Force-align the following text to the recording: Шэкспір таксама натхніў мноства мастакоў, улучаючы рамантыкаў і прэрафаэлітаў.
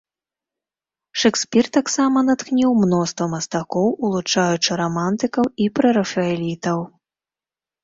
Шэкспір 1.23 1.65
таксама 1.77 2.23
натхніў 2.29 2.71
мноства 2.85 3.29
мастакоў, 3.35 3.87
улучаючы 4.09 4.71
рамантыкаў 4.83 5.45
і 5.67 5.71
прэрафаэлітаў. 5.79 6.79